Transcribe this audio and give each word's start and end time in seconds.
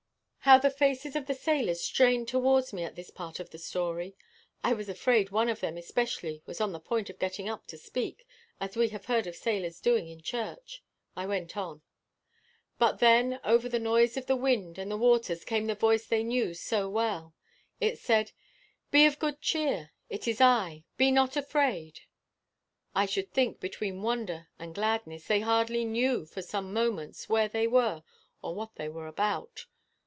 How 0.45 0.57
the 0.57 0.71
faces 0.71 1.15
of 1.15 1.27
the 1.27 1.35
sailors 1.35 1.81
strained 1.81 2.27
towards 2.27 2.73
me 2.73 2.83
at 2.83 2.95
this 2.95 3.11
part 3.11 3.39
of 3.39 3.51
the 3.51 3.59
story! 3.59 4.15
I 4.63 4.73
was 4.73 4.89
afraid 4.89 5.29
one 5.29 5.47
of 5.49 5.59
them 5.59 5.77
especially 5.77 6.41
was 6.47 6.59
on 6.59 6.71
the 6.71 6.79
point 6.79 7.11
of 7.11 7.19
getting 7.19 7.47
up 7.47 7.67
to 7.67 7.77
speak, 7.77 8.25
as 8.59 8.75
we 8.75 8.89
have 8.89 9.05
heard 9.05 9.27
of 9.27 9.35
sailors 9.35 9.79
doing 9.79 10.09
in 10.09 10.19
church. 10.21 10.83
I 11.15 11.27
went 11.27 11.55
on. 11.55 11.83
"But 12.79 12.97
then, 12.97 13.39
over 13.43 13.69
the 13.69 13.77
noise 13.77 14.17
of 14.17 14.25
the 14.25 14.35
wind 14.35 14.79
and 14.79 14.89
the 14.89 14.97
waters 14.97 15.45
came 15.45 15.67
the 15.67 15.75
voice 15.75 16.07
they 16.07 16.23
knew 16.23 16.55
so 16.55 16.89
well. 16.89 17.35
It 17.79 17.99
said, 17.99 18.31
'Be 18.89 19.05
of 19.05 19.19
good 19.19 19.41
cheer: 19.41 19.91
it 20.09 20.27
is 20.27 20.41
I. 20.41 20.83
Be 20.97 21.11
not 21.11 21.37
afraid.' 21.37 21.99
I 22.95 23.05
should 23.05 23.31
think, 23.31 23.59
between 23.59 24.01
wonder 24.01 24.49
and 24.57 24.73
gladness, 24.73 25.27
they 25.27 25.41
hardly 25.41 25.85
knew 25.85 26.25
for 26.25 26.41
some 26.41 26.73
moments 26.73 27.29
where 27.29 27.47
they 27.47 27.67
were 27.67 28.01
or 28.41 28.55
what 28.55 28.75
they 28.75 28.89
were 28.89 29.05
about. 29.07 29.67